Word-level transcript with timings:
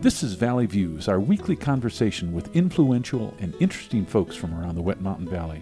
This 0.00 0.22
is 0.22 0.34
Valley 0.34 0.66
Views, 0.66 1.08
our 1.08 1.18
weekly 1.18 1.56
conversation 1.56 2.32
with 2.32 2.54
influential 2.54 3.34
and 3.40 3.52
interesting 3.58 4.06
folks 4.06 4.36
from 4.36 4.54
around 4.54 4.76
the 4.76 4.80
Wet 4.80 5.00
Mountain 5.00 5.28
Valley. 5.28 5.60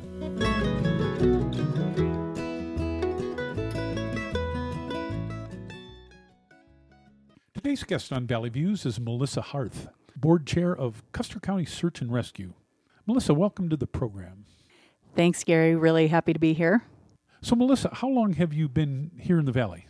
Today's 7.54 7.82
guest 7.84 8.12
on 8.12 8.26
Valley 8.26 8.50
Views 8.50 8.84
is 8.84 9.00
Melissa 9.00 9.40
Harth, 9.40 9.88
board 10.14 10.46
chair 10.46 10.76
of 10.76 11.02
Custer 11.12 11.40
County 11.40 11.64
Search 11.64 12.02
and 12.02 12.12
Rescue. 12.12 12.52
Melissa, 13.06 13.32
welcome 13.32 13.70
to 13.70 13.76
the 13.78 13.86
program. 13.86 14.44
Thanks, 15.14 15.44
Gary. 15.44 15.74
Really 15.74 16.08
happy 16.08 16.34
to 16.34 16.38
be 16.38 16.52
here. 16.52 16.82
So, 17.40 17.56
Melissa, 17.56 17.88
how 17.90 18.08
long 18.08 18.34
have 18.34 18.52
you 18.52 18.68
been 18.68 19.12
here 19.18 19.38
in 19.38 19.46
the 19.46 19.52
Valley? 19.52 19.86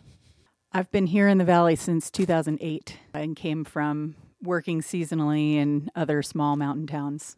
I've 0.71 0.93
been 0.93 1.09
here 1.09 1.27
in 1.27 1.39
the 1.39 1.45
Valley 1.45 1.75
since 1.75 2.13
2008 2.13 2.97
and 3.13 3.35
came 3.35 3.65
from 3.65 4.15
working 4.43 4.81
seasonally 4.81 5.57
in 5.57 5.91
other 5.95 6.23
small 6.23 6.57
mountain 6.57 6.87
towns. 6.87 7.37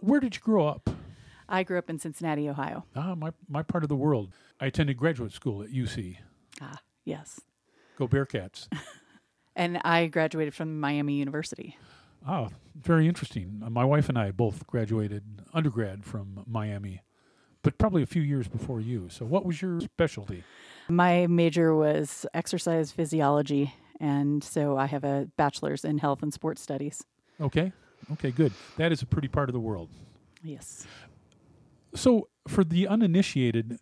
Where 0.00 0.20
did 0.20 0.36
you 0.36 0.40
grow 0.40 0.66
up? 0.66 0.88
I 1.48 1.62
grew 1.64 1.78
up 1.78 1.90
in 1.90 1.98
Cincinnati, 1.98 2.48
Ohio. 2.48 2.84
Ah, 2.94 3.14
my, 3.14 3.32
my 3.48 3.62
part 3.62 3.82
of 3.82 3.88
the 3.88 3.96
world. 3.96 4.32
I 4.60 4.66
attended 4.66 4.96
graduate 4.96 5.32
school 5.32 5.62
at 5.62 5.70
UC. 5.70 6.18
Ah, 6.60 6.78
yes. 7.04 7.40
Go 7.98 8.06
Bearcats. 8.06 8.68
And 9.56 9.78
I 9.84 10.06
graduated 10.06 10.54
from 10.54 10.80
Miami 10.80 11.14
University. 11.14 11.76
Ah, 12.26 12.48
very 12.74 13.08
interesting. 13.08 13.60
Uh, 13.64 13.68
my 13.68 13.84
wife 13.84 14.08
and 14.08 14.16
I 14.18 14.30
both 14.30 14.66
graduated 14.66 15.42
undergrad 15.52 16.04
from 16.04 16.44
Miami, 16.46 17.02
but 17.62 17.76
probably 17.76 18.02
a 18.02 18.06
few 18.06 18.22
years 18.22 18.46
before 18.48 18.80
you. 18.80 19.08
So, 19.08 19.24
what 19.24 19.44
was 19.44 19.60
your 19.60 19.80
specialty? 19.80 20.44
My 20.88 21.26
major 21.26 21.74
was 21.74 22.26
exercise 22.32 22.92
physiology, 22.92 23.74
and 24.00 24.42
so 24.42 24.76
I 24.76 24.86
have 24.86 25.04
a 25.04 25.28
bachelor's 25.36 25.84
in 25.84 25.98
health 25.98 26.22
and 26.22 26.32
sports 26.32 26.62
studies. 26.62 27.04
Okay. 27.40 27.72
Okay, 28.12 28.30
good. 28.30 28.52
That 28.76 28.92
is 28.92 29.02
a 29.02 29.06
pretty 29.06 29.28
part 29.28 29.48
of 29.48 29.52
the 29.52 29.60
world. 29.60 29.90
Yes. 30.42 30.86
So, 31.94 32.28
for 32.48 32.64
the 32.64 32.88
uninitiated, 32.88 33.78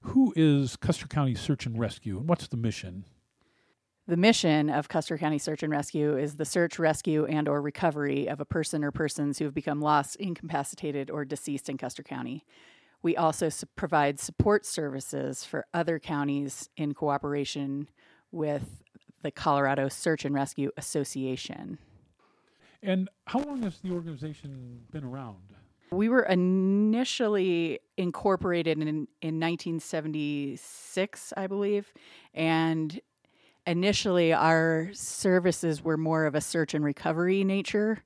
who 0.00 0.32
is 0.36 0.76
Custer 0.76 1.06
County 1.06 1.34
Search 1.34 1.66
and 1.66 1.78
Rescue, 1.78 2.18
and 2.18 2.28
what's 2.28 2.48
the 2.48 2.56
mission? 2.56 3.04
The 4.06 4.16
mission 4.18 4.68
of 4.68 4.88
Custer 4.88 5.16
County 5.16 5.38
Search 5.38 5.62
and 5.62 5.72
Rescue 5.72 6.16
is 6.18 6.36
the 6.36 6.44
search, 6.44 6.78
rescue, 6.78 7.24
and 7.24 7.48
or 7.48 7.62
recovery 7.62 8.28
of 8.28 8.38
a 8.38 8.44
person 8.44 8.84
or 8.84 8.90
persons 8.90 9.38
who 9.38 9.46
have 9.46 9.54
become 9.54 9.80
lost, 9.80 10.16
incapacitated, 10.16 11.10
or 11.10 11.24
deceased 11.24 11.70
in 11.70 11.78
Custer 11.78 12.02
County. 12.02 12.44
We 13.02 13.16
also 13.16 13.48
su- 13.48 13.66
provide 13.76 14.20
support 14.20 14.66
services 14.66 15.44
for 15.44 15.66
other 15.72 15.98
counties 15.98 16.68
in 16.76 16.92
cooperation 16.92 17.88
with 18.30 18.82
the 19.24 19.32
Colorado 19.32 19.88
Search 19.88 20.24
and 20.24 20.32
Rescue 20.34 20.70
Association. 20.76 21.78
And 22.82 23.08
how 23.26 23.40
long 23.40 23.62
has 23.62 23.78
the 23.80 23.90
organization 23.90 24.82
been 24.92 25.02
around? 25.02 25.38
We 25.90 26.10
were 26.10 26.24
initially 26.24 27.80
incorporated 27.96 28.76
in, 28.78 29.08
in 29.22 29.40
1976, 29.40 31.32
I 31.36 31.46
believe, 31.46 31.92
and 32.34 33.00
initially 33.66 34.34
our 34.34 34.90
services 34.92 35.82
were 35.82 35.96
more 35.96 36.26
of 36.26 36.34
a 36.34 36.42
search 36.42 36.74
and 36.74 36.84
recovery 36.84 37.44
nature. 37.44 38.04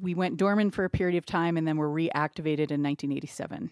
We 0.00 0.14
went 0.14 0.36
dormant 0.36 0.74
for 0.74 0.84
a 0.84 0.90
period 0.90 1.18
of 1.18 1.26
time 1.26 1.56
and 1.56 1.66
then 1.66 1.76
were 1.76 1.90
reactivated 1.90 2.70
in 2.70 2.80
1987. 2.84 3.70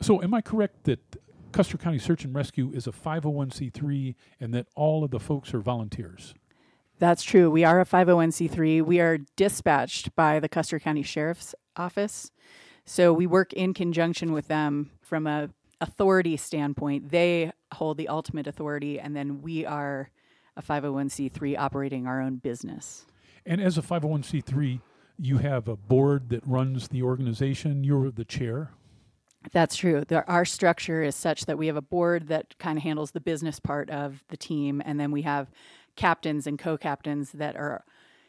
So, 0.00 0.22
am 0.22 0.34
I 0.34 0.42
correct 0.42 0.84
that 0.84 1.00
Custer 1.52 1.78
County 1.78 1.98
Search 1.98 2.24
and 2.24 2.34
Rescue 2.34 2.70
is 2.72 2.86
a 2.86 2.92
501c3 2.92 4.14
and 4.40 4.54
that 4.54 4.66
all 4.74 5.04
of 5.04 5.10
the 5.10 5.20
folks 5.20 5.54
are 5.54 5.60
volunteers? 5.60 6.34
That's 6.98 7.22
true. 7.22 7.50
We 7.50 7.64
are 7.64 7.80
a 7.80 7.84
501c3. 7.84 8.84
We 8.84 9.00
are 9.00 9.18
dispatched 9.36 10.14
by 10.16 10.40
the 10.40 10.48
Custer 10.48 10.78
County 10.78 11.02
Sheriff's 11.02 11.54
Office. 11.76 12.30
So 12.84 13.12
we 13.12 13.26
work 13.26 13.52
in 13.52 13.72
conjunction 13.74 14.32
with 14.32 14.48
them 14.48 14.90
from 15.00 15.26
a 15.26 15.50
authority 15.80 16.36
standpoint. 16.36 17.10
They 17.10 17.52
hold 17.72 17.98
the 17.98 18.08
ultimate 18.08 18.46
authority 18.46 18.98
and 18.98 19.14
then 19.14 19.42
we 19.42 19.64
are 19.64 20.10
a 20.56 20.62
501c3 20.62 21.56
operating 21.56 22.06
our 22.06 22.20
own 22.20 22.36
business. 22.36 23.06
And 23.46 23.60
as 23.60 23.78
a 23.78 23.82
501c3, 23.82 24.80
you 25.20 25.38
have 25.38 25.68
a 25.68 25.76
board 25.76 26.30
that 26.30 26.46
runs 26.46 26.88
the 26.88 27.02
organization. 27.02 27.84
You're 27.84 28.10
the 28.10 28.24
chair. 28.24 28.70
That's 29.52 29.76
true. 29.76 30.04
The, 30.06 30.26
our 30.26 30.44
structure 30.44 31.02
is 31.02 31.14
such 31.14 31.46
that 31.46 31.58
we 31.58 31.68
have 31.68 31.76
a 31.76 31.82
board 31.82 32.28
that 32.28 32.58
kind 32.58 32.76
of 32.76 32.82
handles 32.82 33.12
the 33.12 33.20
business 33.20 33.60
part 33.60 33.88
of 33.90 34.24
the 34.28 34.36
team, 34.36 34.82
and 34.84 34.98
then 34.98 35.10
we 35.10 35.22
have 35.22 35.50
captains 35.96 36.46
and 36.46 36.58
co 36.58 36.76
captains 36.76 37.32
that 37.32 37.56
are 37.56 37.84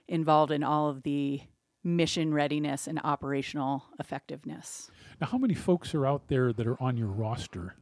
involved 0.08 0.52
in 0.52 0.64
all 0.64 0.90
of 0.90 1.04
the 1.04 1.42
mission 1.84 2.34
readiness 2.34 2.88
and 2.88 3.00
operational 3.04 3.86
effectiveness. 4.00 4.92
Now, 5.20 5.28
how 5.28 5.38
many 5.38 5.54
folks 5.54 5.94
are 5.96 6.06
out 6.06 6.28
there 6.28 6.54
that 6.54 6.68
are 6.68 6.82
on 6.82 6.98
your 6.98 7.08
roster? 7.08 7.76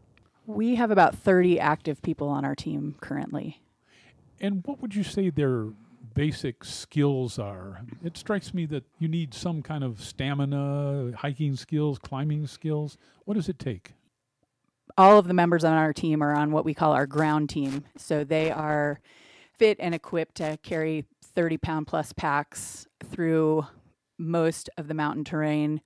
We 0.45 0.75
have 0.75 0.91
about 0.91 1.15
30 1.15 1.59
active 1.59 2.01
people 2.01 2.29
on 2.29 2.45
our 2.45 2.55
team 2.55 2.95
currently. 3.01 3.61
And 4.39 4.63
what 4.65 4.81
would 4.81 4.95
you 4.95 5.03
say 5.03 5.29
their 5.29 5.67
basic 6.13 6.63
skills 6.63 7.39
are? 7.39 7.81
It 8.03 8.17
strikes 8.17 8.53
me 8.53 8.65
that 8.67 8.83
you 8.99 9.07
need 9.07 9.33
some 9.33 9.61
kind 9.61 9.83
of 9.83 10.03
stamina, 10.03 11.11
hiking 11.17 11.55
skills, 11.55 11.99
climbing 11.99 12.47
skills. 12.47 12.97
What 13.25 13.35
does 13.35 13.49
it 13.49 13.59
take? 13.59 13.93
All 14.97 15.19
of 15.19 15.27
the 15.27 15.33
members 15.33 15.63
on 15.63 15.73
our 15.73 15.93
team 15.93 16.23
are 16.23 16.33
on 16.33 16.51
what 16.51 16.65
we 16.65 16.73
call 16.73 16.93
our 16.93 17.05
ground 17.05 17.49
team. 17.49 17.85
So 17.97 18.23
they 18.23 18.51
are 18.51 18.99
fit 19.57 19.77
and 19.79 19.93
equipped 19.93 20.35
to 20.35 20.57
carry 20.63 21.05
30 21.23 21.57
pound 21.57 21.87
plus 21.87 22.13
packs 22.13 22.87
through 23.03 23.65
most 24.17 24.69
of 24.77 24.87
the 24.87 24.93
mountain 24.93 25.23
terrain. 25.23 25.81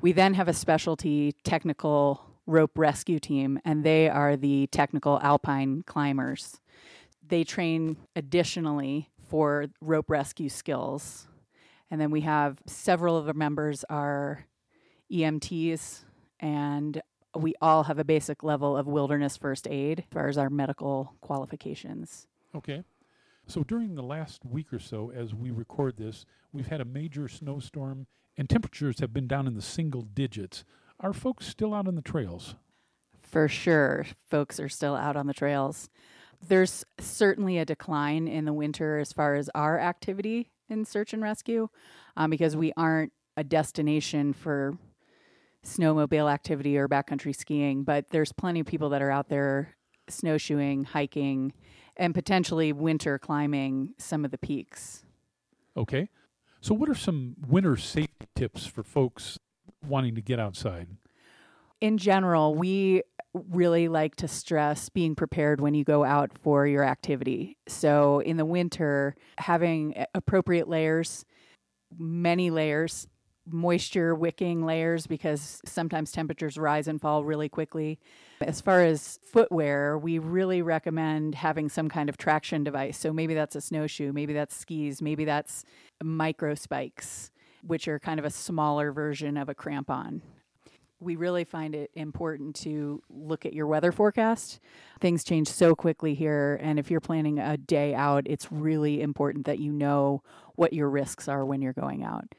We 0.00 0.12
then 0.12 0.34
have 0.34 0.48
a 0.48 0.54
specialty 0.54 1.34
technical 1.44 2.22
rope 2.46 2.78
rescue 2.78 3.18
team, 3.18 3.58
and 3.64 3.84
they 3.84 4.08
are 4.08 4.36
the 4.36 4.66
technical 4.68 5.18
alpine 5.22 5.82
climbers. 5.86 6.60
They 7.26 7.44
train 7.44 7.96
additionally 8.14 9.08
for 9.34 9.66
rope 9.80 10.10
rescue 10.10 10.48
skills. 10.48 11.26
And 11.90 12.00
then 12.00 12.12
we 12.12 12.20
have 12.20 12.58
several 12.68 13.16
of 13.16 13.26
our 13.26 13.34
members 13.34 13.84
are 13.90 14.46
EMTs, 15.12 16.04
and 16.38 17.02
we 17.34 17.54
all 17.60 17.82
have 17.82 17.98
a 17.98 18.04
basic 18.04 18.44
level 18.44 18.76
of 18.76 18.86
wilderness 18.86 19.36
first 19.36 19.66
aid 19.66 19.98
as 19.98 20.04
far 20.12 20.28
as 20.28 20.38
our 20.38 20.50
medical 20.50 21.16
qualifications. 21.20 22.28
Okay. 22.54 22.84
So 23.48 23.64
during 23.64 23.96
the 23.96 24.04
last 24.04 24.44
week 24.44 24.72
or 24.72 24.78
so, 24.78 25.10
as 25.10 25.34
we 25.34 25.50
record 25.50 25.96
this, 25.96 26.24
we've 26.52 26.68
had 26.68 26.80
a 26.80 26.84
major 26.84 27.26
snowstorm 27.26 28.06
and 28.36 28.48
temperatures 28.48 29.00
have 29.00 29.12
been 29.12 29.26
down 29.26 29.48
in 29.48 29.54
the 29.54 29.62
single 29.62 30.02
digits. 30.02 30.62
Are 31.00 31.12
folks 31.12 31.48
still 31.48 31.74
out 31.74 31.88
on 31.88 31.96
the 31.96 32.02
trails? 32.02 32.54
For 33.20 33.48
sure, 33.48 34.06
folks 34.30 34.60
are 34.60 34.68
still 34.68 34.94
out 34.94 35.16
on 35.16 35.26
the 35.26 35.34
trails. 35.34 35.90
There's 36.48 36.84
certainly 36.98 37.58
a 37.58 37.64
decline 37.64 38.28
in 38.28 38.44
the 38.44 38.52
winter 38.52 38.98
as 38.98 39.12
far 39.12 39.34
as 39.34 39.50
our 39.54 39.78
activity 39.78 40.50
in 40.68 40.84
search 40.84 41.12
and 41.12 41.22
rescue 41.22 41.68
um, 42.16 42.30
because 42.30 42.56
we 42.56 42.72
aren't 42.76 43.12
a 43.36 43.44
destination 43.44 44.32
for 44.32 44.76
snowmobile 45.64 46.30
activity 46.30 46.76
or 46.76 46.88
backcountry 46.88 47.34
skiing, 47.34 47.84
but 47.84 48.10
there's 48.10 48.32
plenty 48.32 48.60
of 48.60 48.66
people 48.66 48.90
that 48.90 49.02
are 49.02 49.10
out 49.10 49.28
there 49.28 49.76
snowshoeing, 50.08 50.84
hiking, 50.84 51.52
and 51.96 52.14
potentially 52.14 52.72
winter 52.72 53.18
climbing 53.18 53.94
some 53.98 54.24
of 54.24 54.30
the 54.30 54.38
peaks. 54.38 55.04
Okay. 55.76 56.08
So, 56.60 56.74
what 56.74 56.88
are 56.88 56.94
some 56.94 57.36
winter 57.46 57.76
safety 57.76 58.26
tips 58.34 58.66
for 58.66 58.82
folks 58.82 59.38
wanting 59.86 60.14
to 60.14 60.22
get 60.22 60.38
outside? 60.38 60.88
In 61.80 61.98
general, 61.98 62.54
we 62.54 63.02
really 63.34 63.88
like 63.88 64.16
to 64.16 64.28
stress 64.28 64.88
being 64.88 65.14
prepared 65.14 65.60
when 65.60 65.74
you 65.74 65.84
go 65.84 66.04
out 66.04 66.30
for 66.38 66.66
your 66.66 66.84
activity. 66.84 67.56
So, 67.66 68.20
in 68.20 68.36
the 68.36 68.44
winter, 68.44 69.16
having 69.38 70.04
appropriate 70.14 70.68
layers, 70.68 71.24
many 71.98 72.50
layers, 72.50 73.08
moisture 73.46 74.14
wicking 74.14 74.64
layers 74.64 75.06
because 75.06 75.60
sometimes 75.64 76.12
temperatures 76.12 76.56
rise 76.56 76.88
and 76.88 77.00
fall 77.00 77.24
really 77.24 77.48
quickly. 77.48 77.98
As 78.40 78.60
far 78.60 78.82
as 78.82 79.18
footwear, 79.24 79.98
we 79.98 80.18
really 80.18 80.62
recommend 80.62 81.34
having 81.34 81.68
some 81.68 81.88
kind 81.88 82.08
of 82.08 82.16
traction 82.16 82.64
device. 82.64 82.98
So 82.98 83.12
maybe 83.12 83.34
that's 83.34 83.56
a 83.56 83.60
snowshoe, 83.60 84.12
maybe 84.12 84.32
that's 84.32 84.56
skis, 84.56 85.02
maybe 85.02 85.24
that's 85.24 85.64
micro 86.02 86.54
spikes, 86.54 87.30
which 87.62 87.86
are 87.88 87.98
kind 87.98 88.18
of 88.18 88.24
a 88.24 88.30
smaller 88.30 88.92
version 88.92 89.36
of 89.36 89.48
a 89.48 89.54
crampon. 89.54 90.22
We 91.04 91.16
really 91.16 91.44
find 91.44 91.74
it 91.74 91.90
important 91.94 92.56
to 92.56 93.02
look 93.10 93.44
at 93.44 93.52
your 93.52 93.66
weather 93.66 93.92
forecast. 93.92 94.58
Things 95.00 95.22
change 95.22 95.48
so 95.48 95.74
quickly 95.74 96.14
here, 96.14 96.58
and 96.62 96.78
if 96.78 96.90
you're 96.90 97.00
planning 97.00 97.38
a 97.38 97.58
day 97.58 97.94
out, 97.94 98.24
it's 98.26 98.50
really 98.50 99.02
important 99.02 99.44
that 99.44 99.58
you 99.58 99.70
know 99.70 100.22
what 100.54 100.72
your 100.72 100.88
risks 100.88 101.28
are 101.28 101.44
when 101.44 101.60
you're 101.60 101.74
going 101.74 102.02
out. 102.02 102.34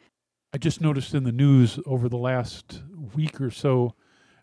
I 0.52 0.58
just 0.58 0.82
noticed 0.82 1.14
in 1.14 1.26
the 1.26 1.32
news 1.32 1.80
over 1.86 2.10
the 2.10 2.18
last 2.18 2.82
week 3.14 3.40
or 3.40 3.52
so, 3.52 3.94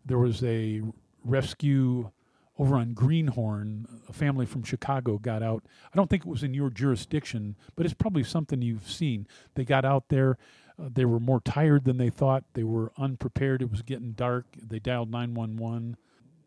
there 0.05 0.19
was 0.19 0.45
a 0.45 0.83
rescue 1.25 2.11
over 2.59 2.77
on 2.77 2.95
Greenhorn, 2.95 3.87
a 4.09 4.13
family 4.13 4.47
from 4.47 4.63
Chicago 4.63 5.19
got 5.19 5.43
out. 5.43 5.65
I 5.93 5.97
don't 5.97 6.09
think 6.09 6.25
it 6.25 6.29
was 6.29 6.43
in 6.45 6.55
your 6.55 6.71
jurisdiction, 6.71 7.57
but 7.75 7.87
it's 7.87 7.95
probably 7.95 8.23
something 8.23 8.63
you've 8.63 8.91
seen. 8.91 9.27
They 9.55 9.65
got 9.65 9.85
out 9.85 10.11
there. 10.11 10.39
Uh, 10.82 10.88
they 10.93 11.05
were 11.05 11.20
more 11.20 11.40
tired 11.40 11.84
than 11.84 11.99
they 11.99 12.11
thought. 12.11 12.44
They 12.55 12.64
were 12.64 12.93
unprepared. 12.99 13.62
It 13.62 13.70
was 13.70 13.82
getting 13.82 14.12
dark. 14.12 14.46
They 14.56 14.79
dialed 14.79 15.11
911. 15.11 15.96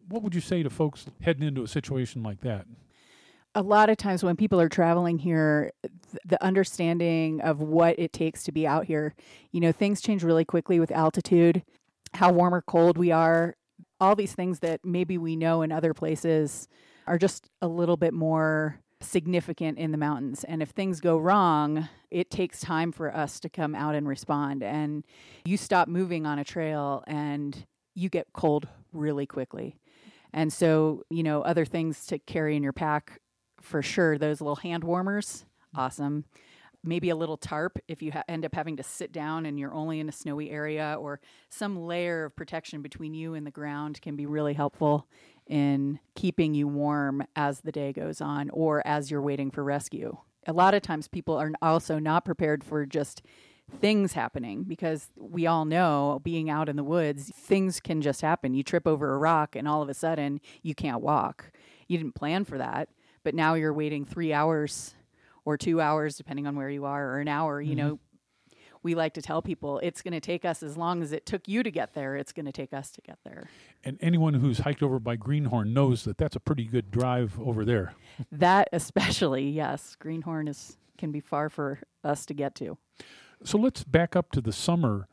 What 0.07 0.21
would 0.23 0.35
you 0.35 0.41
say 0.41 0.63
to 0.63 0.69
folks 0.69 1.05
heading 1.21 1.47
into 1.47 1.63
a 1.63 1.67
situation 1.67 2.23
like 2.23 2.41
that? 2.41 2.65
a 3.55 3.61
lot 3.61 3.89
of 3.89 3.95
times 3.95 4.21
when 4.21 4.35
people 4.35 4.59
are 4.59 4.67
traveling 4.67 5.17
here, 5.17 5.71
the 6.25 6.41
understanding 6.43 7.39
of 7.39 7.61
what 7.61 7.97
it 7.97 8.11
takes 8.11 8.43
to 8.43 8.51
be 8.51 8.67
out 8.67 8.85
here, 8.85 9.15
you 9.51 9.61
know, 9.61 9.71
things 9.71 10.01
change 10.01 10.23
really 10.23 10.43
quickly 10.43 10.77
with 10.77 10.91
altitude, 10.91 11.63
how 12.13 12.31
warm 12.33 12.53
or 12.53 12.61
cold 12.61 12.97
we 12.97 13.11
are, 13.11 13.55
all 14.01 14.15
these 14.15 14.33
things 14.33 14.59
that 14.59 14.81
maybe 14.83 15.17
we 15.17 15.37
know 15.37 15.61
in 15.61 15.71
other 15.71 15.93
places 15.93 16.67
are 17.07 17.17
just 17.17 17.49
a 17.61 17.67
little 17.67 17.95
bit 17.95 18.13
more 18.13 18.79
significant 19.05 19.77
in 19.77 19.91
the 19.91 19.97
mountains. 19.97 20.43
And 20.43 20.61
if 20.61 20.69
things 20.69 20.99
go 20.99 21.17
wrong, 21.17 21.89
it 22.11 22.29
takes 22.29 22.59
time 22.59 22.91
for 22.91 23.15
us 23.15 23.39
to 23.41 23.49
come 23.49 23.75
out 23.75 23.95
and 23.95 24.07
respond. 24.07 24.63
And 24.63 25.03
you 25.45 25.57
stop 25.57 25.87
moving 25.87 26.25
on 26.25 26.39
a 26.39 26.43
trail 26.43 27.03
and 27.07 27.65
you 27.93 28.09
get 28.09 28.27
cold 28.33 28.67
really 28.93 29.25
quickly. 29.25 29.77
And 30.33 30.51
so, 30.51 31.03
you 31.09 31.23
know, 31.23 31.41
other 31.43 31.65
things 31.65 32.05
to 32.07 32.19
carry 32.19 32.55
in 32.55 32.63
your 32.63 32.73
pack 32.73 33.21
for 33.61 33.81
sure. 33.81 34.17
Those 34.17 34.41
little 34.41 34.57
hand 34.57 34.83
warmers, 34.83 35.45
awesome. 35.75 36.25
Maybe 36.83 37.09
a 37.09 37.15
little 37.15 37.37
tarp 37.37 37.79
if 37.87 38.01
you 38.01 38.11
ha- 38.11 38.23
end 38.27 38.45
up 38.45 38.53
having 38.53 38.77
to 38.77 38.83
sit 38.83 39.11
down 39.11 39.45
and 39.45 39.57
you're 39.57 39.73
only 39.73 39.99
in 39.99 40.07
a 40.07 40.11
snowy 40.11 40.51
area, 40.51 40.97
or 40.99 41.19
some 41.49 41.79
layer 41.79 42.25
of 42.25 42.35
protection 42.35 42.81
between 42.81 43.13
you 43.13 43.33
and 43.33 43.47
the 43.47 43.51
ground 43.51 44.01
can 44.01 44.15
be 44.15 44.25
really 44.25 44.53
helpful 44.53 45.07
in 45.47 45.99
keeping 46.15 46.53
you 46.53 46.67
warm 46.67 47.23
as 47.35 47.61
the 47.61 47.71
day 47.71 47.93
goes 47.93 48.21
on 48.21 48.49
or 48.51 48.85
as 48.85 49.11
you're 49.11 49.21
waiting 49.21 49.51
for 49.51 49.63
rescue. 49.63 50.17
A 50.47 50.53
lot 50.53 50.73
of 50.73 50.81
times, 50.81 51.07
people 51.07 51.35
are 51.35 51.51
also 51.61 51.99
not 51.99 52.25
prepared 52.25 52.63
for 52.63 52.85
just 52.85 53.21
things 53.79 54.13
happening 54.13 54.63
because 54.63 55.09
we 55.17 55.47
all 55.47 55.65
know 55.65 56.21
being 56.23 56.49
out 56.49 56.69
in 56.69 56.75
the 56.75 56.83
woods, 56.83 57.31
things 57.35 57.79
can 57.79 58.01
just 58.01 58.21
happen. 58.21 58.53
You 58.53 58.61
trip 58.61 58.85
over 58.85 59.13
a 59.13 59.17
rock 59.17 59.55
and 59.55 59.67
all 59.67 59.81
of 59.81 59.89
a 59.89 59.95
sudden 59.95 60.39
you 60.61 60.75
can't 60.75 61.01
walk. 61.01 61.51
You 61.87 61.97
didn't 61.97 62.13
plan 62.13 62.45
for 62.45 62.59
that 62.59 62.89
but 63.25 63.35
now 63.35 63.55
you're 63.55 63.73
waiting 63.73 64.05
three 64.05 64.31
hours 64.31 64.93
or 65.43 65.57
two 65.57 65.81
hours, 65.81 66.15
depending 66.15 66.47
on 66.47 66.55
where 66.55 66.69
you 66.69 66.85
are, 66.85 67.09
or 67.09 67.19
an 67.19 67.27
hour, 67.27 67.59
you 67.59 67.75
mm-hmm. 67.75 67.87
know, 67.87 67.99
we 68.85 68.93
like 68.93 69.15
to 69.15 69.21
tell 69.21 69.41
people 69.41 69.79
it's 69.79 70.03
going 70.03 70.13
to 70.13 70.19
take 70.19 70.45
us 70.45 70.61
as 70.61 70.77
long 70.77 71.01
as 71.01 71.11
it 71.11 71.25
took 71.25 71.47
you 71.47 71.63
to 71.63 71.71
get 71.71 71.95
there, 71.95 72.15
it's 72.15 72.31
going 72.31 72.45
to 72.45 72.51
take 72.51 72.71
us 72.71 72.91
to 72.91 73.01
get 73.01 73.17
there. 73.25 73.49
And 73.83 73.97
anyone 73.99 74.35
who's 74.35 74.59
hiked 74.59 74.83
over 74.83 74.99
by 74.99 75.17
Greenhorn 75.17 75.73
knows 75.73 76.03
that 76.03 76.19
that's 76.19 76.35
a 76.35 76.39
pretty 76.39 76.65
good 76.65 76.91
drive 76.91 77.37
over 77.41 77.65
there. 77.65 77.93
that 78.31 78.69
especially, 78.71 79.49
yes. 79.49 79.97
Greenhorn 79.99 80.47
is 80.47 80.77
can 80.99 81.11
be 81.11 81.19
far 81.19 81.49
for 81.49 81.79
us 82.03 82.25
to 82.27 82.33
get 82.33 82.53
to. 82.55 82.77
So 83.43 83.57
let's 83.57 83.83
back 83.83 84.15
up 84.15 84.31
to 84.31 84.39
the 84.39 84.53
summer 84.53 85.07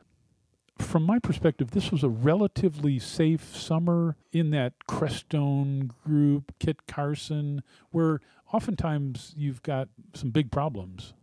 from 0.79 1.03
my 1.03 1.19
perspective, 1.19 1.71
this 1.71 1.91
was 1.91 2.03
a 2.03 2.09
relatively 2.09 2.97
safe 2.97 3.55
summer 3.55 4.15
in 4.31 4.49
that 4.51 4.73
Crestone 4.87 5.91
group, 6.03 6.51
Kit 6.59 6.87
Carson, 6.87 7.61
where 7.91 8.21
oftentimes 8.51 9.33
you've 9.37 9.61
got 9.61 9.89
some 10.13 10.31
big 10.31 10.51
problems. 10.51 11.13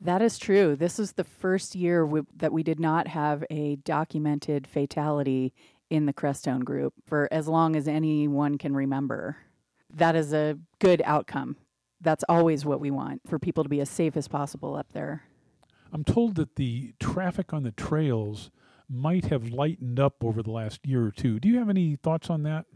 That 0.00 0.22
is 0.22 0.38
true. 0.38 0.76
This 0.76 0.98
is 0.98 1.12
the 1.12 1.24
first 1.24 1.74
year 1.74 2.04
we, 2.04 2.20
that 2.36 2.52
we 2.52 2.62
did 2.62 2.78
not 2.78 3.08
have 3.08 3.44
a 3.50 3.76
documented 3.76 4.66
fatality 4.66 5.54
in 5.88 6.06
the 6.06 6.12
Crestone 6.12 6.64
group 6.64 6.94
for 7.06 7.28
as 7.30 7.48
long 7.48 7.76
as 7.76 7.88
anyone 7.88 8.58
can 8.58 8.74
remember. 8.74 9.36
That 9.90 10.16
is 10.16 10.32
a 10.32 10.58
good 10.80 11.00
outcome. 11.04 11.56
That's 12.00 12.24
always 12.28 12.64
what 12.64 12.80
we 12.80 12.90
want 12.90 13.22
for 13.26 13.38
people 13.38 13.62
to 13.62 13.70
be 13.70 13.80
as 13.80 13.88
safe 13.88 14.16
as 14.16 14.28
possible 14.28 14.74
up 14.74 14.92
there. 14.92 15.22
I'm 15.92 16.04
told 16.04 16.34
that 16.34 16.56
the 16.56 16.92
traffic 17.00 17.52
on 17.52 17.62
the 17.62 17.72
trails 17.72 18.50
might 18.88 19.26
have 19.26 19.48
lightened 19.50 19.98
up 19.98 20.22
over 20.22 20.42
the 20.42 20.50
last 20.50 20.86
year 20.86 21.06
or 21.06 21.10
two. 21.10 21.40
Do 21.40 21.48
you 21.48 21.58
have 21.58 21.70
any 21.70 21.96
thoughts 21.96 22.28
on 22.28 22.42
that? 22.42 22.66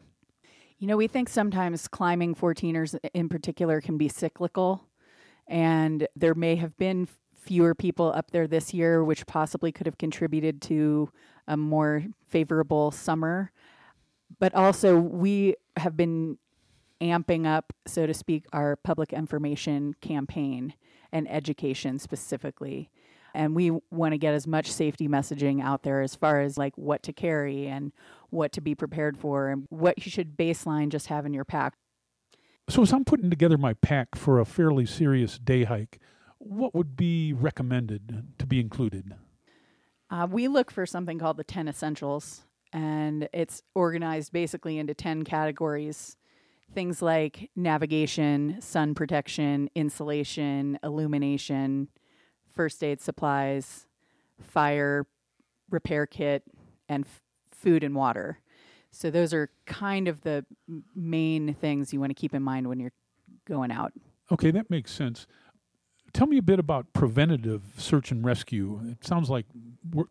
You 0.78 0.86
know, 0.86 0.96
we 0.96 1.06
think 1.06 1.28
sometimes 1.28 1.86
climbing 1.88 2.34
14ers 2.34 2.98
in 3.12 3.28
particular 3.28 3.80
can 3.82 3.98
be 3.98 4.08
cyclical, 4.08 4.86
and 5.50 6.08
there 6.16 6.34
may 6.34 6.56
have 6.56 6.76
been 6.78 7.06
fewer 7.34 7.74
people 7.74 8.12
up 8.14 8.30
there 8.30 8.46
this 8.46 8.72
year, 8.72 9.04
which 9.04 9.26
possibly 9.26 9.72
could 9.72 9.86
have 9.86 9.98
contributed 9.98 10.62
to 10.62 11.10
a 11.46 11.56
more 11.56 12.04
favorable 12.28 12.90
summer. 12.90 13.52
But 14.38 14.54
also, 14.54 14.98
we 14.98 15.56
have 15.76 15.96
been 15.96 16.38
amping 17.00 17.46
up, 17.46 17.72
so 17.86 18.06
to 18.06 18.14
speak, 18.14 18.46
our 18.52 18.76
public 18.76 19.12
information 19.12 19.94
campaign 20.00 20.74
and 21.12 21.28
education 21.30 21.98
specifically 21.98 22.90
and 23.34 23.54
we 23.54 23.70
want 23.90 24.12
to 24.12 24.18
get 24.18 24.34
as 24.34 24.46
much 24.46 24.70
safety 24.70 25.08
messaging 25.08 25.62
out 25.62 25.82
there 25.82 26.00
as 26.00 26.14
far 26.14 26.40
as 26.40 26.58
like 26.58 26.76
what 26.76 27.02
to 27.04 27.12
carry 27.12 27.66
and 27.66 27.92
what 28.30 28.52
to 28.52 28.60
be 28.60 28.74
prepared 28.74 29.16
for 29.16 29.48
and 29.48 29.66
what 29.70 30.04
you 30.04 30.10
should 30.10 30.36
baseline 30.36 30.88
just 30.88 31.08
have 31.08 31.26
in 31.26 31.32
your 31.32 31.44
pack. 31.44 31.74
So, 32.70 32.82
as 32.82 32.92
I'm 32.92 33.04
putting 33.04 33.30
together 33.30 33.58
my 33.58 33.74
pack 33.74 34.14
for 34.14 34.38
a 34.38 34.44
fairly 34.44 34.86
serious 34.86 35.40
day 35.40 35.64
hike, 35.64 35.98
what 36.38 36.72
would 36.72 36.96
be 36.96 37.32
recommended 37.32 38.28
to 38.38 38.46
be 38.46 38.60
included? 38.60 39.12
Uh, 40.08 40.28
we 40.30 40.46
look 40.46 40.70
for 40.70 40.86
something 40.86 41.18
called 41.18 41.36
the 41.36 41.42
10 41.42 41.66
essentials, 41.66 42.42
and 42.72 43.28
it's 43.32 43.64
organized 43.74 44.32
basically 44.32 44.78
into 44.78 44.94
10 44.94 45.24
categories. 45.24 46.16
Things 46.72 47.02
like 47.02 47.50
navigation, 47.56 48.60
sun 48.60 48.94
protection, 48.94 49.68
insulation, 49.74 50.78
illumination, 50.84 51.88
first 52.54 52.84
aid 52.84 53.00
supplies, 53.00 53.88
fire 54.40 55.08
repair 55.70 56.06
kit, 56.06 56.44
and 56.88 57.04
f- 57.04 57.20
food 57.50 57.82
and 57.82 57.96
water. 57.96 58.38
So 58.92 59.10
those 59.10 59.32
are 59.32 59.50
kind 59.66 60.08
of 60.08 60.22
the 60.22 60.44
main 60.94 61.54
things 61.54 61.92
you 61.92 62.00
want 62.00 62.10
to 62.10 62.14
keep 62.14 62.34
in 62.34 62.42
mind 62.42 62.68
when 62.68 62.80
you're 62.80 62.92
going 63.46 63.70
out. 63.70 63.92
Okay, 64.32 64.50
that 64.50 64.70
makes 64.70 64.92
sense. 64.92 65.26
Tell 66.12 66.26
me 66.26 66.38
a 66.38 66.42
bit 66.42 66.58
about 66.58 66.92
preventative 66.92 67.62
search 67.76 68.10
and 68.10 68.24
rescue. 68.24 68.80
It 68.84 69.04
sounds 69.04 69.30
like 69.30 69.46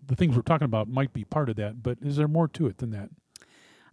the 0.06 0.16
things 0.16 0.36
we're 0.36 0.44
talking 0.44 0.66
about 0.66 0.88
might 0.88 1.12
be 1.12 1.26
part 1.26 1.50
of 1.50 1.58
that, 1.58 1.84
but 1.84 1.98
is 2.02 2.16
there 2.16 2.28
more 2.28 2.48
to 2.50 2.68
it 2.68 2.78
than 2.78 2.92
that? 2.92 3.10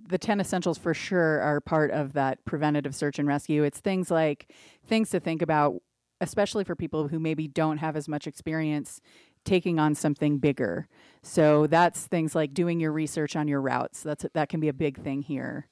the 0.08 0.18
10 0.18 0.40
essentials 0.40 0.78
for 0.78 0.94
sure 0.94 1.40
are 1.40 1.60
part 1.60 1.90
of 1.90 2.12
that 2.12 2.44
preventative 2.44 2.94
search 2.94 3.18
and 3.18 3.26
rescue. 3.26 3.64
It's 3.64 3.80
things 3.80 4.10
like 4.10 4.52
things 4.86 5.10
to 5.10 5.20
think 5.20 5.42
about 5.42 5.82
especially 6.20 6.64
for 6.64 6.74
people 6.74 7.08
who 7.08 7.18
maybe 7.18 7.46
don't 7.46 7.76
have 7.78 7.94
as 7.94 8.08
much 8.08 8.26
experience 8.26 9.02
taking 9.46 9.78
on 9.78 9.94
something 9.94 10.38
bigger. 10.38 10.88
So 11.22 11.66
that's 11.66 12.06
things 12.06 12.34
like 12.34 12.52
doing 12.52 12.78
your 12.80 12.92
research 12.92 13.34
on 13.34 13.48
your 13.48 13.62
routes. 13.62 14.02
That's 14.02 14.26
that 14.34 14.48
can 14.50 14.60
be 14.60 14.68
a 14.68 14.74
big 14.74 15.02
thing 15.02 15.22
here. 15.22 15.68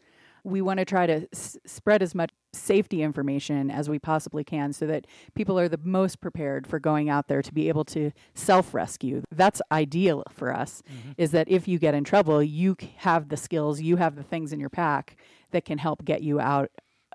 We 0.46 0.60
want 0.60 0.78
to 0.78 0.84
try 0.84 1.06
to 1.06 1.26
s- 1.32 1.56
spread 1.64 2.02
as 2.02 2.14
much 2.14 2.30
safety 2.52 3.02
information 3.02 3.70
as 3.70 3.88
we 3.88 3.98
possibly 3.98 4.44
can 4.44 4.74
so 4.74 4.86
that 4.86 5.06
people 5.34 5.58
are 5.58 5.68
the 5.68 5.80
most 5.82 6.20
prepared 6.20 6.66
for 6.66 6.78
going 6.78 7.08
out 7.08 7.28
there 7.28 7.40
to 7.40 7.52
be 7.52 7.68
able 7.68 7.84
to 7.86 8.10
self-rescue. 8.34 9.22
That's 9.30 9.62
ideal 9.72 10.22
for 10.30 10.54
us 10.54 10.82
mm-hmm. 10.86 11.12
is 11.16 11.30
that 11.30 11.48
if 11.48 11.66
you 11.66 11.78
get 11.78 11.94
in 11.94 12.04
trouble, 12.04 12.42
you 12.42 12.76
have 12.98 13.30
the 13.30 13.38
skills, 13.38 13.80
you 13.80 13.96
have 13.96 14.16
the 14.16 14.22
things 14.22 14.52
in 14.52 14.60
your 14.60 14.68
pack 14.68 15.16
that 15.52 15.64
can 15.64 15.78
help 15.78 16.04
get 16.04 16.22
you 16.22 16.38
out 16.40 16.70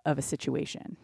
of 0.05 0.17
a 0.17 0.23
situation. 0.23 0.97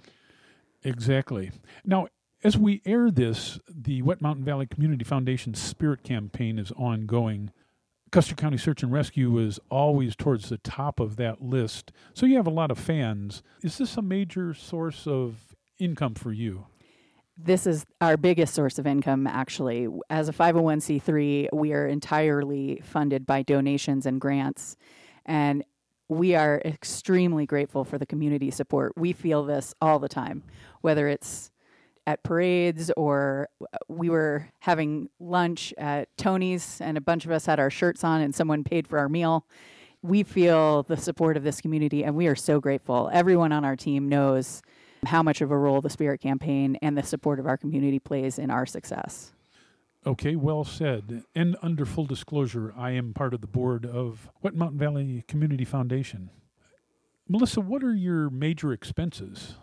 Exactly. 0.83 1.51
Now, 1.83 2.07
as 2.45 2.55
we 2.55 2.79
air 2.85 3.09
this, 3.09 3.59
the 3.67 4.03
Wet 4.03 4.21
Mountain 4.21 4.45
Valley 4.45 4.67
Community 4.67 5.03
Foundation 5.03 5.55
Spirit 5.55 6.03
Campaign 6.03 6.59
is 6.59 6.71
ongoing. 6.73 7.49
Custer 8.11 8.35
County 8.35 8.57
Search 8.57 8.83
and 8.83 8.93
Rescue 8.93 9.39
is 9.39 9.59
always 9.71 10.15
towards 10.15 10.49
the 10.49 10.59
top 10.59 10.99
of 10.99 11.15
that 11.15 11.41
list. 11.41 11.91
So 12.13 12.27
you 12.27 12.35
have 12.37 12.45
a 12.45 12.51
lot 12.51 12.69
of 12.69 12.77
fans. 12.77 13.41
Is 13.63 13.79
this 13.79 13.97
a 13.97 14.03
major 14.03 14.53
source 14.53 15.07
of 15.07 15.55
income 15.79 16.13
for 16.13 16.31
you? 16.31 16.67
This 17.35 17.65
is 17.65 17.83
our 17.99 18.15
biggest 18.15 18.53
source 18.53 18.77
of 18.77 18.85
income, 18.85 19.25
actually. 19.25 19.87
As 20.11 20.29
a 20.29 20.33
501c3, 20.33 21.47
we 21.51 21.73
are 21.73 21.87
entirely 21.87 22.79
funded 22.83 23.25
by 23.25 23.41
donations 23.41 24.05
and 24.05 24.21
grants. 24.21 24.77
And 25.25 25.63
we 26.09 26.35
are 26.35 26.61
extremely 26.63 27.47
grateful 27.47 27.83
for 27.83 27.97
the 27.97 28.05
community 28.05 28.51
support. 28.51 28.93
We 28.95 29.13
feel 29.13 29.43
this 29.43 29.73
all 29.81 29.97
the 29.97 30.07
time, 30.07 30.43
whether 30.81 31.07
it's 31.07 31.49
at 32.07 32.23
parades 32.23 32.91
or 32.95 33.49
uh, 33.61 33.77
we 33.87 34.09
were 34.09 34.47
having 34.59 35.09
lunch 35.19 35.73
at 35.77 36.15
Tony's 36.17 36.79
and 36.81 36.97
a 36.97 37.01
bunch 37.01 37.25
of 37.25 37.31
us 37.31 37.45
had 37.45 37.59
our 37.59 37.69
shirts 37.69 38.03
on 38.03 38.21
and 38.21 38.33
someone 38.33 38.63
paid 38.63 38.87
for 38.87 38.99
our 38.99 39.09
meal. 39.09 39.45
We 40.01 40.23
feel 40.23 40.83
the 40.83 40.97
support 40.97 41.35
of 41.35 41.43
this 41.43 41.61
community 41.61 42.03
and 42.03 42.15
we 42.15 42.27
are 42.27 42.35
so 42.35 42.59
grateful. 42.59 43.09
Everyone 43.11 43.51
on 43.51 43.65
our 43.65 43.75
team 43.75 44.07
knows 44.07 44.61
how 45.05 45.23
much 45.23 45.41
of 45.41 45.51
a 45.51 45.57
role 45.57 45.81
the 45.81 45.89
Spirit 45.89 46.21
Campaign 46.21 46.77
and 46.81 46.97
the 46.97 47.03
support 47.03 47.39
of 47.39 47.47
our 47.47 47.57
community 47.57 47.99
plays 47.99 48.39
in 48.39 48.49
our 48.49 48.65
success. 48.65 49.33
Okay, 50.05 50.35
well 50.35 50.63
said. 50.63 51.23
And 51.33 51.57
under 51.63 51.85
full 51.85 52.05
disclosure, 52.05 52.73
I 52.77 52.91
am 52.91 53.13
part 53.13 53.33
of 53.33 53.41
the 53.41 53.47
board 53.47 53.85
of 53.87 54.29
Wet 54.43 54.53
Mountain 54.53 54.77
Valley 54.77 55.23
Community 55.27 55.65
Foundation. 55.65 56.29
Melissa, 57.27 57.59
what 57.59 57.83
are 57.83 57.95
your 57.95 58.29
major 58.29 58.71
expenses? 58.71 59.55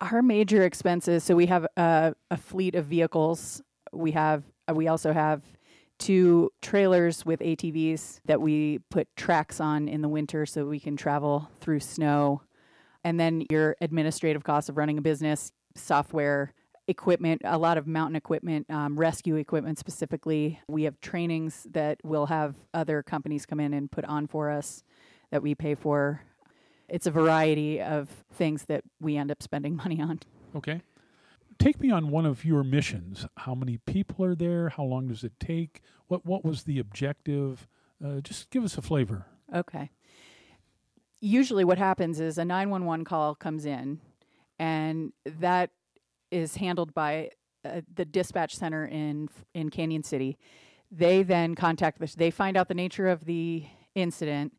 Our 0.00 0.22
major 0.22 0.62
expenses. 0.64 1.24
So 1.24 1.34
we 1.34 1.46
have 1.46 1.66
a, 1.76 2.14
a 2.30 2.36
fleet 2.36 2.74
of 2.74 2.86
vehicles. 2.86 3.62
We 3.92 4.12
have. 4.12 4.44
uh, 4.68 4.74
We 4.74 4.88
also 4.88 5.12
have 5.12 5.42
two 5.98 6.50
trailers 6.62 7.26
with 7.26 7.40
ATVs 7.40 8.20
that 8.26 8.40
we 8.40 8.78
put 8.90 9.08
tracks 9.16 9.60
on 9.60 9.88
in 9.88 10.00
the 10.00 10.08
winter 10.08 10.46
so 10.46 10.64
we 10.66 10.78
can 10.78 10.96
travel 10.96 11.50
through 11.60 11.80
snow. 11.80 12.42
And 13.02 13.18
then 13.18 13.44
your 13.50 13.74
administrative 13.80 14.44
costs 14.44 14.68
of 14.68 14.76
running 14.76 14.98
a 14.98 15.02
business, 15.02 15.50
software, 15.74 16.52
equipment, 16.86 17.42
a 17.44 17.58
lot 17.58 17.78
of 17.78 17.88
mountain 17.88 18.14
equipment, 18.14 18.70
um, 18.70 18.96
rescue 18.96 19.34
equipment 19.36 19.78
specifically. 19.78 20.60
We 20.68 20.84
have 20.84 21.00
trainings 21.00 21.66
that 21.72 21.98
we'll 22.04 22.26
have 22.26 22.54
other 22.72 23.02
companies 23.02 23.44
come 23.44 23.58
in 23.58 23.74
and 23.74 23.90
put 23.90 24.04
on 24.04 24.28
for 24.28 24.50
us 24.50 24.84
that 25.32 25.42
we 25.42 25.54
pay 25.56 25.74
for. 25.74 26.22
It's 26.88 27.06
a 27.06 27.10
variety 27.10 27.80
of 27.80 28.08
things 28.32 28.64
that 28.64 28.82
we 29.00 29.16
end 29.16 29.30
up 29.30 29.42
spending 29.42 29.76
money 29.84 30.00
on. 30.00 30.20
Okay. 30.56 30.82
Take 31.58 31.80
me 31.80 31.90
on 31.90 32.10
one 32.10 32.24
of 32.24 32.44
your 32.44 32.62
missions. 32.62 33.26
How 33.36 33.54
many 33.54 33.78
people 33.78 34.24
are 34.24 34.34
there? 34.34 34.68
How 34.68 34.84
long 34.84 35.08
does 35.08 35.24
it 35.24 35.32
take? 35.40 35.82
What 36.06 36.24
what 36.24 36.44
was 36.44 36.62
the 36.62 36.78
objective? 36.78 37.66
Uh, 38.04 38.20
just 38.20 38.50
give 38.50 38.62
us 38.62 38.78
a 38.78 38.82
flavor. 38.82 39.26
Okay. 39.52 39.90
Usually, 41.20 41.64
what 41.64 41.78
happens 41.78 42.20
is 42.20 42.38
a 42.38 42.44
911 42.44 43.04
call 43.04 43.34
comes 43.34 43.66
in, 43.66 44.00
and 44.58 45.12
that 45.24 45.70
is 46.30 46.56
handled 46.56 46.94
by 46.94 47.30
uh, 47.64 47.80
the 47.92 48.04
dispatch 48.04 48.54
center 48.54 48.86
in 48.86 49.28
in 49.52 49.68
Cañon 49.70 50.04
City. 50.04 50.38
They 50.92 51.24
then 51.24 51.56
contact 51.56 51.98
the. 51.98 52.14
They 52.16 52.30
find 52.30 52.56
out 52.56 52.68
the 52.68 52.74
nature 52.74 53.08
of 53.08 53.24
the 53.24 53.64
incident. 53.96 54.52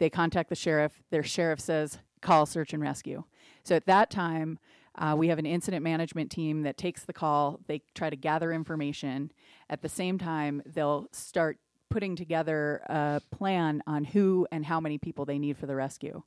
They 0.00 0.10
contact 0.10 0.48
the 0.48 0.56
sheriff. 0.56 1.00
Their 1.10 1.22
sheriff 1.22 1.60
says, 1.60 2.00
"Call 2.20 2.46
search 2.46 2.72
and 2.72 2.82
rescue." 2.82 3.22
So 3.62 3.76
at 3.76 3.86
that 3.86 4.10
time, 4.10 4.58
uh, 4.96 5.14
we 5.16 5.28
have 5.28 5.38
an 5.38 5.46
incident 5.46 5.84
management 5.84 6.30
team 6.32 6.62
that 6.62 6.76
takes 6.76 7.04
the 7.04 7.12
call. 7.12 7.60
They 7.68 7.82
try 7.94 8.10
to 8.10 8.16
gather 8.16 8.50
information. 8.50 9.30
At 9.68 9.82
the 9.82 9.88
same 9.88 10.18
time, 10.18 10.62
they'll 10.66 11.06
start 11.12 11.58
putting 11.90 12.16
together 12.16 12.82
a 12.86 13.20
plan 13.30 13.82
on 13.86 14.04
who 14.04 14.46
and 14.50 14.64
how 14.64 14.80
many 14.80 14.96
people 14.96 15.24
they 15.24 15.38
need 15.38 15.56
for 15.56 15.66
the 15.66 15.76
rescue. 15.76 16.22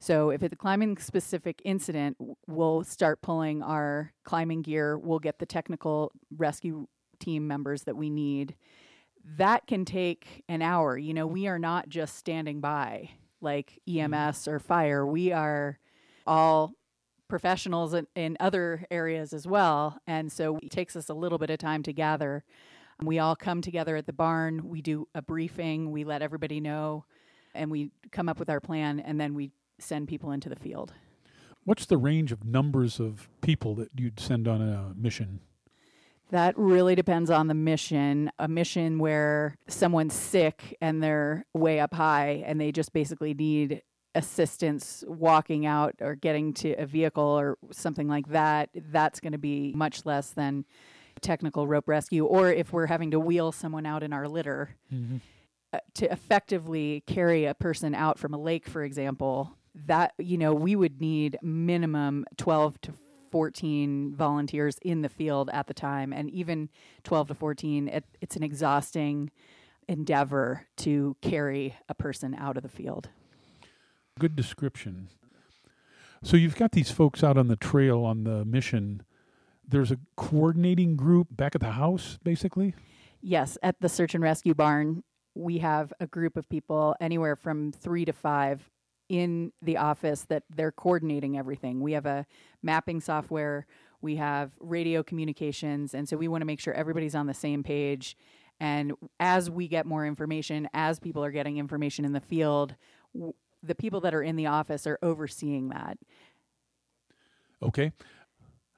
So 0.00 0.30
if 0.30 0.42
it's 0.42 0.52
a 0.52 0.56
climbing 0.56 0.96
specific 0.98 1.60
incident, 1.64 2.16
we'll 2.46 2.84
start 2.84 3.20
pulling 3.20 3.62
our 3.62 4.12
climbing 4.24 4.62
gear. 4.62 4.96
We'll 4.96 5.18
get 5.18 5.38
the 5.38 5.46
technical 5.46 6.12
rescue 6.36 6.86
team 7.18 7.48
members 7.48 7.82
that 7.82 7.96
we 7.96 8.10
need. 8.10 8.54
That 9.36 9.66
can 9.66 9.84
take 9.84 10.42
an 10.48 10.62
hour. 10.62 10.96
You 10.96 11.14
know, 11.14 11.26
we 11.26 11.46
are 11.46 11.58
not 11.58 11.88
just 11.88 12.16
standing 12.16 12.60
by 12.60 13.10
like 13.40 13.78
mm-hmm. 13.88 14.14
EMS 14.14 14.48
or 14.48 14.58
fire. 14.58 15.06
We 15.06 15.32
are 15.32 15.78
all 16.26 16.72
professionals 17.28 17.94
in, 17.94 18.06
in 18.14 18.36
other 18.40 18.84
areas 18.90 19.32
as 19.32 19.46
well. 19.46 19.98
And 20.06 20.32
so 20.32 20.58
it 20.62 20.70
takes 20.70 20.96
us 20.96 21.08
a 21.08 21.14
little 21.14 21.38
bit 21.38 21.50
of 21.50 21.58
time 21.58 21.82
to 21.84 21.92
gather. 21.92 22.44
We 23.02 23.18
all 23.18 23.36
come 23.36 23.60
together 23.60 23.96
at 23.96 24.06
the 24.06 24.12
barn. 24.12 24.68
We 24.68 24.82
do 24.82 25.06
a 25.14 25.22
briefing. 25.22 25.92
We 25.92 26.04
let 26.04 26.22
everybody 26.22 26.60
know, 26.60 27.04
and 27.54 27.70
we 27.70 27.92
come 28.10 28.28
up 28.28 28.40
with 28.40 28.50
our 28.50 28.60
plan, 28.60 28.98
and 28.98 29.20
then 29.20 29.34
we 29.34 29.52
send 29.78 30.08
people 30.08 30.32
into 30.32 30.48
the 30.48 30.56
field. 30.56 30.92
What's 31.64 31.86
the 31.86 31.96
range 31.96 32.32
of 32.32 32.44
numbers 32.44 32.98
of 32.98 33.28
people 33.40 33.74
that 33.76 33.90
you'd 33.96 34.18
send 34.18 34.48
on 34.48 34.60
a 34.60 34.94
mission? 34.96 35.40
That 36.30 36.58
really 36.58 36.94
depends 36.94 37.30
on 37.30 37.46
the 37.46 37.54
mission. 37.54 38.30
A 38.38 38.48
mission 38.48 38.98
where 38.98 39.56
someone's 39.66 40.14
sick 40.14 40.76
and 40.80 41.02
they're 41.02 41.46
way 41.54 41.80
up 41.80 41.94
high 41.94 42.42
and 42.46 42.60
they 42.60 42.70
just 42.72 42.92
basically 42.92 43.32
need 43.34 43.82
assistance 44.14 45.04
walking 45.06 45.64
out 45.64 45.94
or 46.00 46.14
getting 46.14 46.52
to 46.52 46.72
a 46.72 46.86
vehicle 46.86 47.22
or 47.22 47.56
something 47.70 48.08
like 48.08 48.28
that, 48.28 48.68
that's 48.74 49.20
going 49.20 49.32
to 49.32 49.38
be 49.38 49.72
much 49.76 50.04
less 50.04 50.30
than 50.30 50.64
technical 51.20 51.66
rope 51.66 51.88
rescue. 51.88 52.24
Or 52.24 52.50
if 52.50 52.72
we're 52.72 52.86
having 52.86 53.10
to 53.12 53.20
wheel 53.20 53.52
someone 53.52 53.86
out 53.86 54.02
in 54.02 54.12
our 54.12 54.28
litter 54.28 54.76
uh, 55.72 55.78
to 55.94 56.10
effectively 56.12 57.02
carry 57.06 57.44
a 57.44 57.54
person 57.54 57.94
out 57.94 58.18
from 58.18 58.34
a 58.34 58.38
lake, 58.38 58.68
for 58.68 58.82
example, 58.82 59.56
that, 59.86 60.14
you 60.18 60.36
know, 60.38 60.52
we 60.52 60.74
would 60.74 61.00
need 61.00 61.38
minimum 61.42 62.24
12 62.36 62.80
to 62.82 62.92
14 63.30 64.14
volunteers 64.14 64.78
in 64.82 65.02
the 65.02 65.08
field 65.08 65.50
at 65.52 65.66
the 65.66 65.74
time. 65.74 66.12
And 66.12 66.30
even 66.30 66.68
12 67.04 67.28
to 67.28 67.34
14, 67.34 67.88
it, 67.88 68.04
it's 68.20 68.36
an 68.36 68.42
exhausting 68.42 69.30
endeavor 69.88 70.66
to 70.76 71.16
carry 71.22 71.76
a 71.88 71.94
person 71.94 72.34
out 72.34 72.56
of 72.56 72.62
the 72.62 72.68
field. 72.68 73.08
Good 74.18 74.36
description. 74.36 75.08
So 76.22 76.36
you've 76.36 76.56
got 76.56 76.72
these 76.72 76.90
folks 76.90 77.22
out 77.22 77.38
on 77.38 77.48
the 77.48 77.56
trail 77.56 78.04
on 78.04 78.24
the 78.24 78.44
mission. 78.44 79.02
There's 79.66 79.90
a 79.90 79.98
coordinating 80.16 80.96
group 80.96 81.28
back 81.30 81.54
at 81.54 81.60
the 81.60 81.72
house, 81.72 82.18
basically. 82.24 82.74
Yes, 83.20 83.56
at 83.62 83.80
the 83.80 83.88
search 83.88 84.14
and 84.14 84.22
rescue 84.22 84.54
barn, 84.54 85.04
we 85.34 85.58
have 85.58 85.92
a 86.00 86.06
group 86.06 86.36
of 86.36 86.48
people, 86.48 86.96
anywhere 87.00 87.36
from 87.36 87.72
three 87.72 88.04
to 88.04 88.12
five, 88.12 88.68
in 89.08 89.52
the 89.62 89.76
office 89.76 90.22
that 90.28 90.44
they're 90.54 90.72
coordinating 90.72 91.38
everything. 91.38 91.80
We 91.80 91.92
have 91.92 92.06
a 92.06 92.26
mapping 92.62 93.00
software, 93.00 93.66
we 94.00 94.16
have 94.16 94.52
radio 94.60 95.02
communications, 95.02 95.94
and 95.94 96.08
so 96.08 96.16
we 96.16 96.28
want 96.28 96.42
to 96.42 96.46
make 96.46 96.60
sure 96.60 96.74
everybody's 96.74 97.14
on 97.14 97.26
the 97.26 97.34
same 97.34 97.62
page. 97.62 98.16
And 98.60 98.92
as 99.20 99.50
we 99.50 99.68
get 99.68 99.86
more 99.86 100.04
information, 100.04 100.68
as 100.74 100.98
people 100.98 101.24
are 101.24 101.30
getting 101.30 101.58
information 101.58 102.04
in 102.04 102.12
the 102.12 102.20
field, 102.20 102.74
w- 103.14 103.34
the 103.62 103.74
people 103.74 104.00
that 104.02 104.14
are 104.14 104.22
in 104.22 104.36
the 104.36 104.46
office 104.46 104.86
are 104.86 104.98
overseeing 105.02 105.68
that. 105.70 105.98
Okay. 107.62 107.92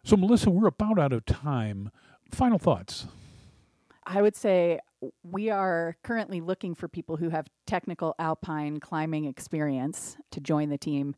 So 0.05 0.17
Melissa, 0.17 0.51
we're 0.51 0.69
about 0.69 0.99
out 0.99 1.13
of 1.13 1.25
time. 1.27 1.91
Final 2.31 2.59
thoughts. 2.59 3.07
I 4.05 4.23
would 4.23 4.37
say 4.37 4.81
we 5.23 5.51
are 5.51 5.97
currently 6.03 6.41
looking 6.41 6.75
for 6.75 6.89
people 6.89 7.17
who 7.17 7.31
have 7.31 7.49
technical 7.67 8.15
alpine 8.19 8.81
climbing 8.81 9.25
experience 9.25 10.17
to 10.31 10.41
join 10.41 10.69
the 10.69 10.79
team. 10.79 11.15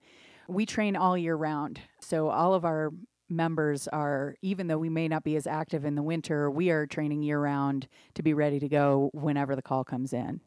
We 0.48 0.66
train 0.66 0.96
all 0.96 1.16
year 1.16 1.34
round. 1.34 1.80
So 2.00 2.28
all 2.28 2.54
of 2.54 2.64
our 2.64 2.92
members 3.28 3.88
are 3.88 4.34
even 4.42 4.66
though 4.66 4.78
we 4.78 4.90
may 4.90 5.08
not 5.08 5.24
be 5.24 5.36
as 5.36 5.46
active 5.46 5.84
in 5.84 5.94
the 5.94 6.02
winter, 6.02 6.50
we 6.50 6.70
are 6.70 6.86
training 6.86 7.22
year 7.22 7.40
round 7.40 7.88
to 8.14 8.22
be 8.22 8.34
ready 8.34 8.60
to 8.60 8.68
go 8.68 9.10
whenever 9.14 9.56
the 9.56 9.62
call 9.62 9.84
comes 9.84 10.12
in. 10.12 10.40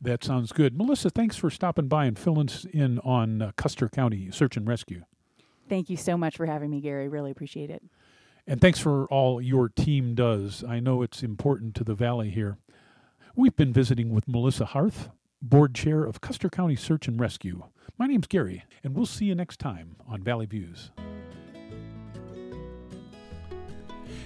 That 0.00 0.24
sounds 0.24 0.52
good. 0.52 0.76
Melissa, 0.76 1.10
thanks 1.10 1.36
for 1.36 1.48
stopping 1.48 1.86
by 1.86 2.06
and 2.06 2.18
filling 2.18 2.48
us 2.48 2.64
in 2.72 2.98
on 3.00 3.40
uh, 3.40 3.52
Custer 3.56 3.88
County 3.88 4.30
Search 4.32 4.56
and 4.56 4.66
Rescue. 4.66 5.04
Thank 5.68 5.90
you 5.90 5.96
so 5.96 6.16
much 6.16 6.36
for 6.36 6.46
having 6.46 6.70
me, 6.70 6.80
Gary. 6.80 7.08
Really 7.08 7.30
appreciate 7.30 7.70
it. 7.70 7.82
And 8.46 8.60
thanks 8.60 8.80
for 8.80 9.06
all 9.06 9.40
your 9.40 9.68
team 9.68 10.14
does. 10.14 10.64
I 10.66 10.80
know 10.80 11.02
it's 11.02 11.22
important 11.22 11.74
to 11.76 11.84
the 11.84 11.94
valley 11.94 12.30
here. 12.30 12.58
We've 13.36 13.54
been 13.54 13.72
visiting 13.72 14.12
with 14.12 14.26
Melissa 14.26 14.64
Harth, 14.64 15.10
board 15.40 15.74
chair 15.74 16.02
of 16.04 16.20
Custer 16.20 16.50
County 16.50 16.76
Search 16.76 17.06
and 17.06 17.20
Rescue. 17.20 17.64
My 17.98 18.06
name's 18.06 18.26
Gary, 18.26 18.64
and 18.82 18.94
we'll 18.94 19.06
see 19.06 19.26
you 19.26 19.34
next 19.34 19.60
time 19.60 19.96
on 20.08 20.22
Valley 20.22 20.46
Views. 20.46 20.90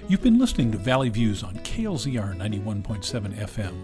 You've 0.09 0.23
been 0.23 0.39
listening 0.39 0.73
to 0.73 0.79
Valley 0.79 1.11
Views 1.11 1.43
on 1.43 1.57
KLZR 1.57 2.37
91.7 2.37 3.35
FM. 3.35 3.75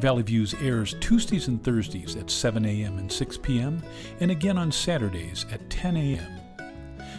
Valley 0.00 0.22
Views 0.22 0.54
airs 0.54 0.96
Tuesdays 1.00 1.46
and 1.46 1.62
Thursdays 1.62 2.16
at 2.16 2.30
7 2.30 2.64
a.m. 2.64 2.98
and 2.98 3.12
6 3.12 3.38
p.m., 3.38 3.82
and 4.20 4.30
again 4.30 4.58
on 4.58 4.72
Saturdays 4.72 5.46
at 5.52 5.70
10 5.70 5.96
a.m. 5.96 6.45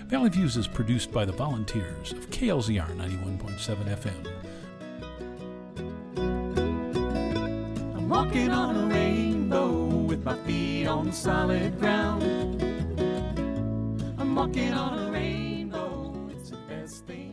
Valley 0.08 0.30
Views 0.30 0.56
is 0.56 0.70
produced 0.70 1.12
by 1.12 1.26
the 1.26 1.34
volunteers 1.34 2.14
of 2.14 2.30
KLZR 2.30 2.96
91.7 2.96 3.76
FM. 3.98 4.26
I'm 7.94 8.08
walking 8.08 8.50
on 8.50 8.78
a 8.78 8.88
rainbow 8.88 9.70
with 9.70 10.24
my 10.24 10.38
feet 10.46 10.88
on 10.88 11.12
solid 11.12 11.78
ground. 11.78 12.24
I'm 14.18 14.34
walking 14.34 14.72
on 14.72 15.10
a 15.10 15.12
rainbow, 15.12 16.30
it's 16.32 16.52
the 16.52 16.58
best 16.70 17.06
thing. 17.06 17.27